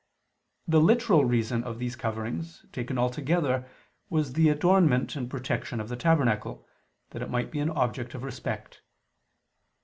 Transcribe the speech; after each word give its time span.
The 0.67 0.81
literal 0.81 1.25
reason 1.25 1.63
of 1.63 1.77
these 1.77 1.95
coverings 1.95 2.65
taken 2.71 2.97
altogether 2.97 3.69
was 4.09 4.33
the 4.33 4.49
adornment 4.49 5.15
and 5.15 5.29
protection 5.29 5.79
of 5.79 5.89
the 5.89 5.95
tabernacle, 5.95 6.67
that 7.11 7.21
it 7.21 7.29
might 7.29 7.51
be 7.51 7.59
an 7.59 7.69
object 7.69 8.15
of 8.15 8.23
respect. 8.23 8.81